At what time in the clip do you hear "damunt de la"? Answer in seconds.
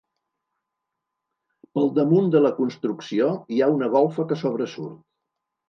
1.99-2.53